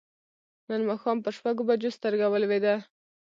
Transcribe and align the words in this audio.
نن 0.69 0.81
ماښام 0.89 1.17
پر 1.23 1.31
شپږو 1.37 1.63
بجو 1.69 1.89
سترګه 1.97 2.25
ولوېده. 2.29 2.75